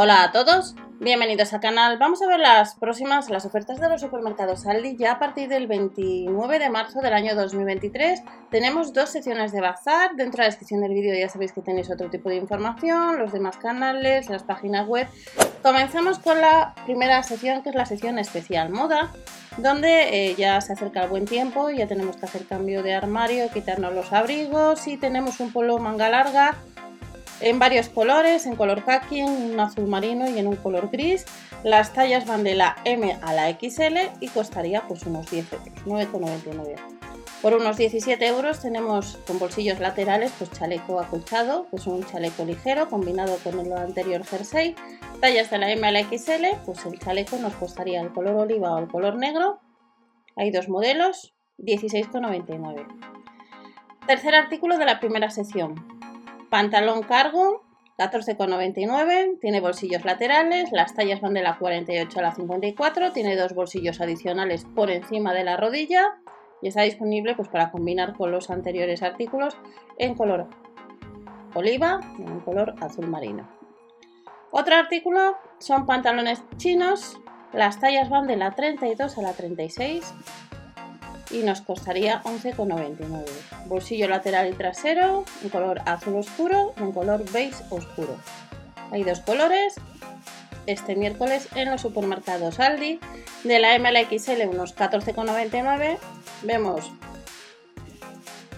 [0.00, 1.98] Hola a todos, bienvenidos al canal.
[1.98, 4.96] Vamos a ver las próximas, las ofertas de los supermercados Aldi.
[4.96, 10.14] Ya a partir del 29 de marzo del año 2023 tenemos dos secciones de bazar.
[10.14, 13.32] Dentro de la descripción del vídeo ya sabéis que tenéis otro tipo de información, los
[13.32, 15.08] demás canales, las páginas web.
[15.64, 19.12] Comenzamos con la primera sección que es la sección especial moda,
[19.56, 23.50] donde eh, ya se acerca el buen tiempo, ya tenemos que hacer cambio de armario,
[23.50, 26.56] quitarnos los abrigos y tenemos un polo manga larga
[27.40, 31.24] en varios colores, en color khaki, en un azul marino y en un color gris.
[31.64, 35.68] Las tallas van de la M a la XL y costaría pues unos 10 euros,
[35.86, 36.76] 9,99.
[37.42, 42.88] Por unos 17 euros tenemos con bolsillos laterales pues chaleco acolchado, pues un chaleco ligero
[42.88, 44.74] combinado con el anterior jersey.
[45.20, 48.74] Tallas de la M a la XL, pues el chaleco nos costaría el color oliva
[48.74, 49.60] o el color negro.
[50.34, 52.86] Hay dos modelos, 16,99.
[54.08, 55.97] Tercer artículo de la primera sección,
[56.50, 57.62] Pantalón cargo,
[57.98, 63.54] 14,99, tiene bolsillos laterales, las tallas van de la 48 a la 54, tiene dos
[63.54, 66.16] bolsillos adicionales por encima de la rodilla
[66.62, 69.56] y está disponible pues, para combinar con los anteriores artículos
[69.98, 70.48] en color
[71.54, 73.48] oliva y en color azul marino.
[74.50, 77.20] Otro artículo son pantalones chinos,
[77.52, 80.14] las tallas van de la 32 a la 36
[81.30, 83.24] y nos costaría 11,99.
[83.66, 88.16] Bolsillo lateral y trasero en color azul oscuro y en color beige oscuro.
[88.90, 89.74] Hay dos colores.
[90.66, 93.00] Este miércoles en los supermercados Aldi
[93.44, 95.98] de la MLXL unos 14,99
[96.42, 96.92] vemos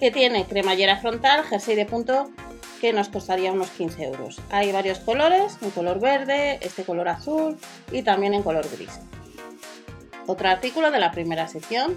[0.00, 2.30] que tiene cremallera frontal, jersey de punto
[2.80, 4.42] que nos costaría unos 15 euros.
[4.50, 7.56] Hay varios colores, un color verde, este color azul
[7.90, 9.00] y también en color gris.
[10.26, 11.96] Otro artículo de la primera sección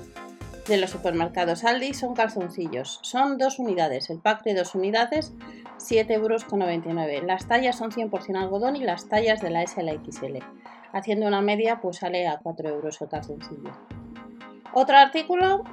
[0.67, 2.99] de los supermercados Aldi son calzoncillos.
[3.01, 5.33] Son dos unidades, el pack de dos unidades,
[5.79, 7.27] 7,99 euros.
[7.27, 10.37] Las tallas son 100% algodón y las tallas de la S a la XL.
[10.91, 13.71] Haciendo una media, pues sale a 4 euros el calzoncillo.
[14.73, 15.63] Otro artículo,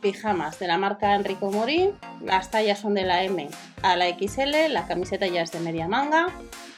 [0.00, 1.92] pijamas de la marca Enrico Morín.
[2.22, 3.48] Las tallas son de la M
[3.82, 6.28] a la XL, la camiseta ya es de media manga,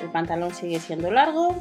[0.00, 1.56] el pantalón sigue siendo largo,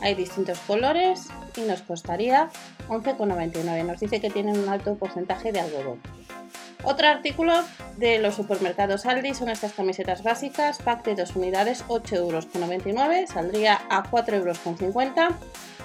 [0.00, 2.50] hay distintos colores y nos costaría
[2.88, 3.84] 11,99.
[3.84, 6.00] Nos dice que tienen un alto porcentaje de algodón.
[6.84, 7.52] Otro artículo
[7.96, 12.46] de los supermercados Aldi son estas camisetas básicas, pack de dos unidades, 8,99 euros,
[13.30, 14.60] saldría a 4,50 euros.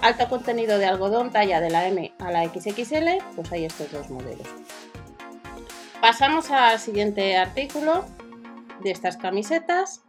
[0.01, 4.09] Alto contenido de algodón, talla de la M a la XXL, pues hay estos dos
[4.09, 4.47] modelos.
[6.01, 8.05] Pasamos al siguiente artículo
[8.83, 10.01] de estas camisetas.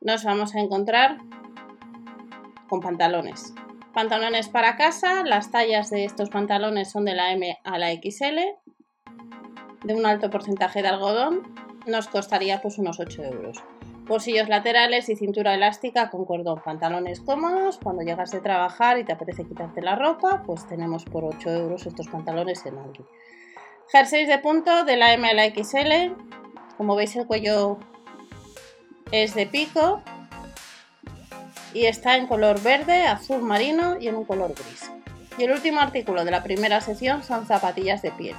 [0.00, 1.18] Nos vamos a encontrar
[2.68, 3.54] con pantalones.
[3.92, 8.38] Pantalones para casa, las tallas de estos pantalones son de la M a la XL,
[9.84, 11.42] de un alto porcentaje de algodón,
[11.86, 13.62] nos costaría pues unos 8 euros.
[14.06, 16.62] Bolsillos laterales y cintura elástica con cordón.
[16.64, 21.24] Pantalones cómodos, cuando llegas de trabajar y te apetece quitarte la ropa, pues tenemos por
[21.24, 23.04] 8 euros estos pantalones en Aldi.
[23.90, 26.14] Jerseys de punto de la M a la XL,
[26.76, 27.78] como veis el cuello
[29.12, 30.02] es de pico,
[31.74, 34.90] y está en color verde, azul marino y en un color gris.
[35.38, 38.36] Y el último artículo de la primera sección son zapatillas de piel.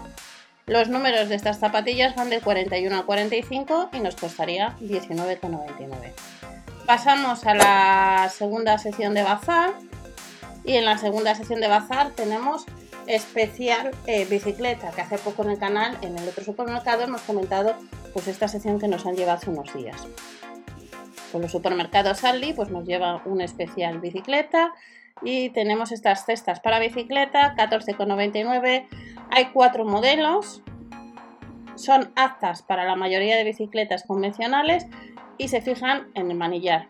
[0.65, 6.13] Los números de estas zapatillas van de 41 a 45 y nos costaría 19,99.
[6.85, 9.73] Pasamos a la segunda sección de bazar
[10.63, 12.65] y en la segunda sección de bazar tenemos
[13.07, 17.75] especial eh, bicicleta que hace poco en el canal en el otro supermercado hemos comentado
[18.13, 20.07] pues esta sección que nos han llevado hace unos días
[21.31, 24.73] con los supermercados Aldi pues nos lleva una especial bicicleta
[25.21, 28.87] y tenemos estas cestas para bicicleta 14,99
[29.31, 30.61] hay cuatro modelos.
[31.75, 34.85] Son aptas para la mayoría de bicicletas convencionales
[35.37, 36.87] y se fijan en el manillar.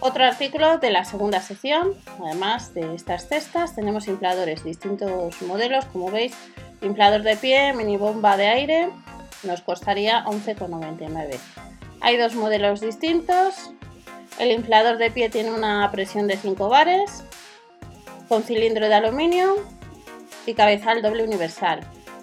[0.00, 1.94] Otro artículo de la segunda sección.
[2.22, 6.36] Además de estas cestas tenemos infladores distintos modelos como veis
[6.82, 8.90] inflador de pie mini bomba de aire
[9.44, 11.38] nos costaría 11,99
[12.04, 13.72] hay dos modelos distintos.
[14.38, 17.24] El inflador de pie tiene una presión de 5 bares,
[18.28, 19.56] con cilindro de aluminio
[20.44, 21.80] y cabezal doble universal.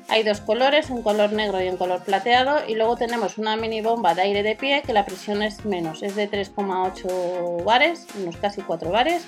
[0.07, 2.59] Hay dos colores, un color negro y un color plateado.
[2.67, 6.03] Y luego tenemos una mini bomba de aire de pie que la presión es menos,
[6.03, 9.25] es de 3,8 bares, unos casi 4 bares.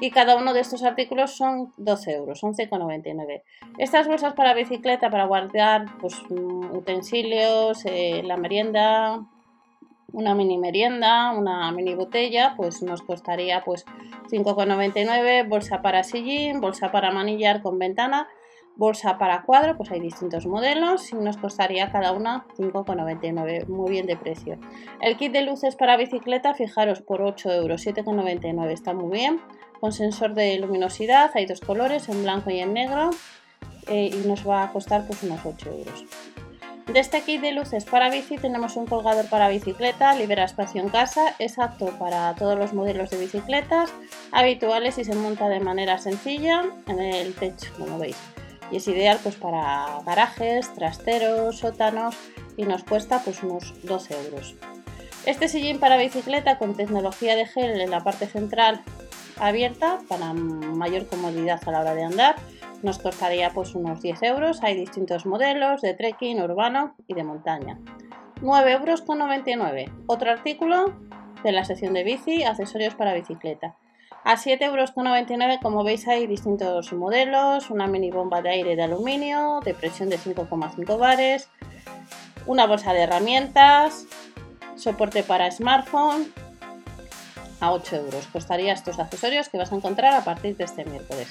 [0.00, 3.42] Y cada uno de estos artículos son 12 euros, 11,99.
[3.76, 9.26] Estas bolsas para bicicleta para guardar pues, utensilios, eh, la merienda,
[10.12, 13.84] una mini merienda, una mini botella, pues nos costaría pues
[14.30, 18.28] 5,99, bolsa para sillín, bolsa para manillar con ventana,
[18.76, 24.06] Bolsa para cuadro, pues hay distintos modelos y nos costaría cada una 5,99, muy bien
[24.06, 24.58] de precio.
[25.00, 29.40] El kit de luces para bicicleta, fijaros, por 8 euros, 7,99, está muy bien.
[29.78, 33.10] Con sensor de luminosidad, hay dos colores, en blanco y en negro,
[33.86, 36.04] eh, y nos va a costar pues unos 8 euros.
[36.86, 40.90] De este kit de luces para bici tenemos un colgador para bicicleta, libera espacio en
[40.90, 43.90] casa, es apto para todos los modelos de bicicletas
[44.32, 48.16] habituales y se monta de manera sencilla en el techo, como veis.
[48.70, 52.16] Y es ideal pues para garajes, trasteros, sótanos
[52.58, 54.54] y nos cuesta pues unos 12 euros.
[55.24, 58.82] Este sillín para bicicleta con tecnología de gel en la parte central
[59.40, 62.36] abierta para mayor comodidad a la hora de andar
[62.84, 64.62] nos costaría pues unos 10 euros.
[64.62, 67.80] Hay distintos modelos de trekking, urbano y de montaña.
[68.42, 69.90] 9 euros con 99.
[70.06, 70.92] Otro artículo
[71.42, 73.74] de la sección de bici, accesorios para bicicleta.
[74.22, 78.76] A 7 euros con 99, como veis, hay distintos modelos: una mini bomba de aire
[78.76, 81.50] de aluminio de presión de 5,5 bares,
[82.46, 84.06] una bolsa de herramientas,
[84.76, 86.32] soporte para smartphone.
[87.60, 91.28] A 8 euros costaría estos accesorios que vas a encontrar a partir de este miércoles.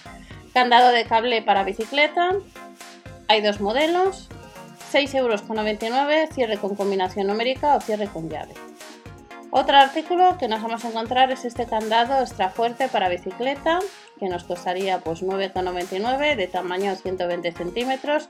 [0.54, 2.32] Candado de cable para bicicleta.
[3.28, 4.30] Hay dos modelos.
[4.92, 8.54] 6,99 euros, cierre con combinación numérica o cierre con llave.
[9.50, 13.80] Otro artículo que nos vamos a encontrar es este candado extra fuerte para bicicleta,
[14.20, 18.30] que nos costaría pues 9,99 de tamaño 120 centímetros.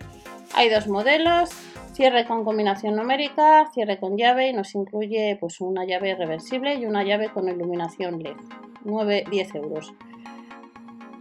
[0.54, 1.50] Hay dos modelos,
[1.94, 6.86] cierre con combinación numérica, cierre con llave y nos incluye pues una llave reversible y
[6.86, 8.38] una llave con iluminación LED.
[8.86, 9.94] 9-10 euros.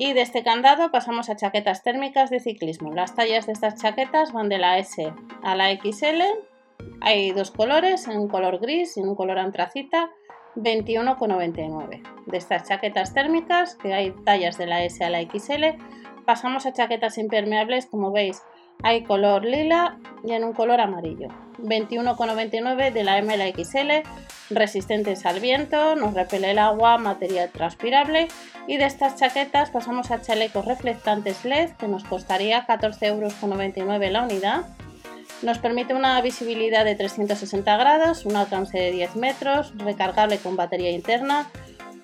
[0.04, 2.92] Y de este candado pasamos a chaquetas térmicas de ciclismo.
[2.92, 5.12] Las tallas de estas chaquetas van de la S
[5.44, 6.22] a la XL.
[7.00, 10.10] Hay dos colores, un color gris y un color antracita,
[10.56, 12.02] 21,99.
[12.26, 15.80] De estas chaquetas térmicas, que hay tallas de la S a la XL,
[16.26, 18.42] pasamos a chaquetas impermeables, como veis,
[18.82, 21.28] hay color lila y en un color amarillo.
[21.58, 24.02] 21,99 de la M a la XL,
[24.54, 28.28] resistentes al viento, nos repele el agua, material transpirable
[28.66, 34.22] y de estas chaquetas pasamos a chalecos reflectantes LED que nos costaría 14,99 euros la
[34.22, 34.64] unidad.
[35.42, 40.92] Nos permite una visibilidad de 360 grados, un alcance de 10 metros, recargable con batería
[40.92, 41.50] interna,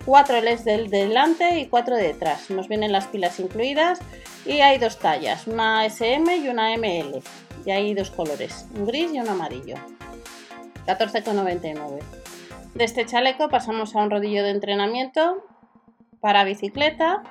[0.04, 2.50] 4 LEDs del delante y 4 de detrás.
[2.50, 4.00] Nos vienen las pilas incluidas
[4.44, 7.22] y hay dos tallas, una SM y una ML.
[7.64, 9.76] Y hay dos colores, un gris y un amarillo.
[10.86, 12.00] 14,99.
[12.74, 15.44] De este chaleco pasamos a un rodillo de entrenamiento
[16.20, 17.22] para bicicleta.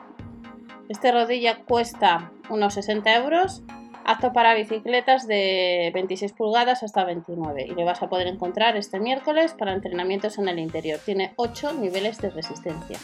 [0.89, 3.63] Este rodilla cuesta unos 60 euros,
[4.05, 8.99] apto para bicicletas de 26 pulgadas hasta 29 y le vas a poder encontrar este
[8.99, 10.99] miércoles para entrenamientos en el interior.
[11.03, 12.97] Tiene 8 niveles de resistencia.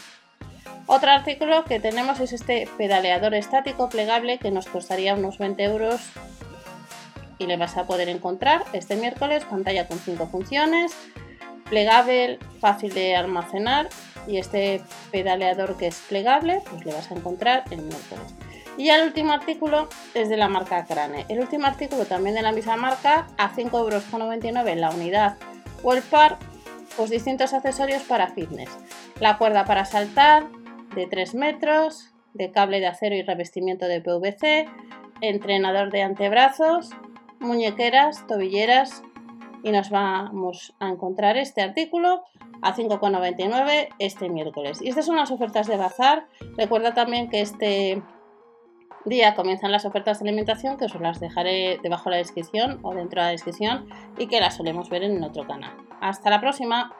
[0.86, 6.10] Otro artículo que tenemos es este pedaleador estático plegable que nos costaría unos 20 euros
[7.38, 10.94] y le vas a poder encontrar este miércoles pantalla con 5 funciones,
[11.68, 13.88] plegable, fácil de almacenar
[14.26, 18.34] y este pedaleador que es plegable, pues le vas a encontrar el miércoles.
[18.76, 21.26] Y el último artículo es de la marca Crane.
[21.28, 25.36] El último artículo también de la misma marca a 5,99 euros en la unidad
[25.82, 26.02] o el
[26.96, 28.70] pues distintos accesorios para fitness.
[29.20, 30.48] La cuerda para saltar
[30.94, 34.68] de 3 metros, de cable de acero y revestimiento de PVC,
[35.20, 36.90] entrenador de antebrazos,
[37.38, 39.02] muñequeras, tobilleras,
[39.64, 42.22] y nos vamos a encontrar este artículo
[42.62, 44.80] a 5,99 este miércoles.
[44.80, 46.26] Y estas son las ofertas de bazar.
[46.56, 48.02] Recuerda también que este
[49.06, 52.94] día comienzan las ofertas de alimentación que os las dejaré debajo de la descripción o
[52.94, 55.74] dentro de la descripción y que las solemos ver en otro canal.
[56.00, 56.94] Hasta la próxima.